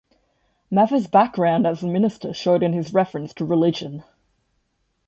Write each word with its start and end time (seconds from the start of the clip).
Mather's 0.71 1.05
background 1.05 1.67
as 1.67 1.83
a 1.83 1.87
minister 1.87 2.33
showed 2.33 2.63
in 2.63 2.73
his 2.73 2.91
references 2.91 3.35
to 3.35 3.45
religion. 3.45 4.03